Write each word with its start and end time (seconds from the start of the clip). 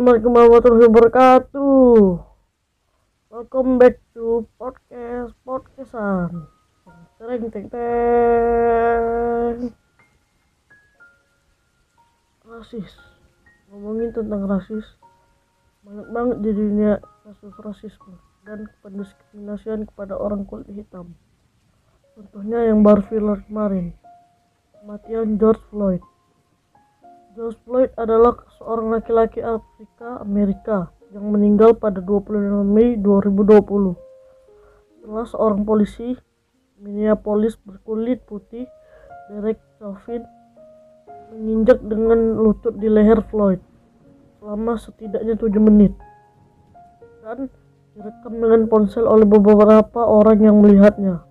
Assalamualaikum 0.00 0.30
warahmatullahi 0.30 0.86
wabarakatuh. 0.86 1.98
Welcome 3.34 3.82
back 3.82 3.98
to 4.14 4.46
podcast 4.54 5.34
podcastan. 5.42 6.46
Teng 7.18 7.50
teng 7.50 7.66
teng. 7.66 9.56
Rasis. 12.46 12.94
Ngomongin 13.70 14.14
tentang 14.14 14.46
rasis. 14.46 14.86
Banyak 15.82 16.08
banget 16.14 16.38
di 16.46 16.50
dunia 16.54 17.02
kasus 17.26 17.54
rasisme 17.58 18.14
dan 18.46 18.70
pendiskriminasian 18.86 19.86
kepada 19.90 20.14
orang 20.14 20.46
kulit 20.46 20.70
hitam. 20.70 21.14
Contohnya 22.18 22.66
yang 22.66 22.82
baru 22.82 23.00
viral 23.06 23.40
kemarin, 23.46 23.94
kematian 24.78 25.38
George 25.38 25.62
Floyd. 25.70 26.02
George 27.40 27.56
Floyd 27.64 27.88
adalah 27.96 28.36
seorang 28.60 29.00
laki-laki 29.00 29.40
Afrika 29.40 30.20
Amerika 30.20 30.92
yang 31.08 31.32
meninggal 31.32 31.72
pada 31.72 32.04
25 32.04 32.36
Mei 32.68 33.00
2020 33.00 33.96
setelah 35.00 35.24
seorang 35.24 35.64
polisi 35.64 36.20
Minneapolis 36.84 37.56
berkulit 37.64 38.28
putih 38.28 38.68
Derek 39.32 39.56
Chauvin 39.80 40.20
menginjak 41.32 41.80
dengan 41.80 42.44
lutut 42.44 42.76
di 42.76 42.92
leher 42.92 43.24
Floyd 43.32 43.64
selama 44.36 44.76
setidaknya 44.76 45.40
7 45.40 45.48
menit 45.64 45.96
dan 47.24 47.48
direkam 47.96 48.36
dengan 48.36 48.68
ponsel 48.68 49.08
oleh 49.08 49.24
beberapa 49.24 50.04
orang 50.04 50.44
yang 50.44 50.60
melihatnya. 50.60 51.24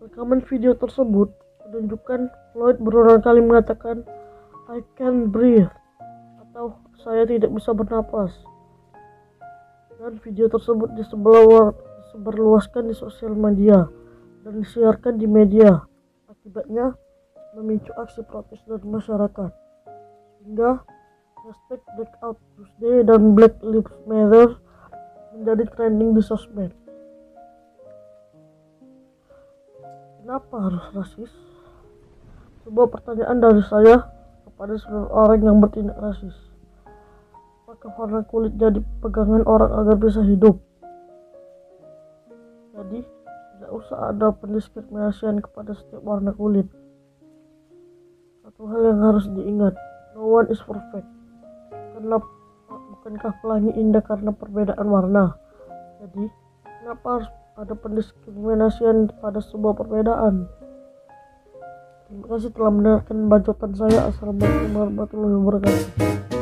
Rekaman 0.00 0.40
video 0.48 0.72
tersebut 0.72 1.28
menunjukkan 1.68 2.32
Floyd 2.56 2.80
berulang 2.80 3.20
kali 3.20 3.44
mengatakan 3.44 4.08
I 4.64 4.80
can't 4.96 5.28
breathe 5.28 5.68
atau 6.40 6.80
saya 7.04 7.28
tidak 7.28 7.52
bisa 7.52 7.76
bernapas. 7.76 8.32
Dan 10.00 10.16
video 10.24 10.48
tersebut 10.48 10.88
disebarluaskan 10.96 12.88
di 12.88 12.96
sosial 12.96 13.36
media 13.36 13.84
dan 14.40 14.56
disiarkan 14.56 15.20
di 15.20 15.28
media. 15.28 15.84
Akibatnya 16.32 16.96
memicu 17.60 17.92
aksi 17.92 18.24
protes 18.24 18.64
dari 18.64 18.88
masyarakat. 18.88 19.52
Hingga 20.48 20.80
hashtag 21.44 21.80
Blackout 22.00 22.40
Tuesday 22.56 23.04
dan 23.04 23.36
Black 23.36 23.60
Lives 23.60 23.92
Matter 24.08 24.56
menjadi 25.36 25.64
trending 25.76 26.16
di 26.16 26.22
sosmed. 26.24 26.72
Kenapa 30.24 30.56
harus 30.56 30.84
rasis? 30.96 31.32
Sebuah 32.64 32.88
pertanyaan 32.88 33.44
dari 33.44 33.60
saya 33.60 34.13
pada 34.54 34.74
seluruh 34.78 35.10
orang 35.10 35.40
yang 35.42 35.58
bertindak 35.58 35.98
rasis. 35.98 36.34
Apakah 37.64 37.90
warna 37.98 38.20
kulit 38.22 38.54
jadi 38.54 38.78
pegangan 39.02 39.42
orang 39.50 39.72
agar 39.74 39.96
bisa 39.98 40.22
hidup? 40.22 40.62
Jadi, 42.74 43.02
tidak 43.54 43.70
usah 43.74 44.14
ada 44.14 44.30
pendiskriminasian 44.34 45.42
kepada 45.42 45.74
setiap 45.74 46.02
warna 46.02 46.30
kulit. 46.34 46.66
Satu 48.46 48.70
hal 48.70 48.94
yang 48.94 49.00
harus 49.02 49.26
diingat, 49.34 49.74
no 50.14 50.26
one 50.26 50.46
is 50.50 50.62
perfect. 50.62 51.06
Bukanlah, 51.72 52.22
bukankah 52.68 53.32
pelangi 53.42 53.72
indah 53.74 54.02
karena 54.06 54.30
perbedaan 54.30 54.86
warna? 54.86 55.34
Jadi, 56.02 56.30
kenapa 56.62 57.06
harus 57.18 57.30
ada 57.54 57.74
pendiskriminasian 57.78 59.10
pada 59.18 59.38
sebuah 59.42 59.74
perbedaan? 59.78 60.46
Terima 62.04 62.26
kasih 62.36 62.52
telah 62.52 62.68
mendengarkan 62.68 63.18
bacotan 63.32 63.72
saya. 63.72 64.12
Assalamualaikum 64.12 64.76
warahmatullahi 64.76 65.34
wabarakatuh. 65.40 66.33